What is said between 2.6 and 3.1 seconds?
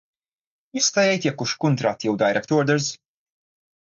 orders?